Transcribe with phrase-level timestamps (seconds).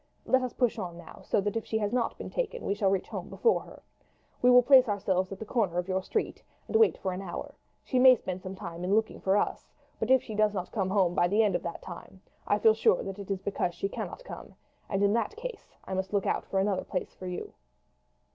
[0.25, 2.89] Let us push on now, so that if she has not been taken we shall
[2.89, 3.83] reach home before her.
[4.41, 7.53] We will place ourselves at the corner of your street and wait for an hour;
[7.83, 9.69] she may spend some time in looking for us,
[9.99, 12.73] but if she does not come by the end of that time I shall feel
[12.73, 14.55] sure that it is because she cannot come,
[14.89, 17.53] and in that case I must look out for another place for you."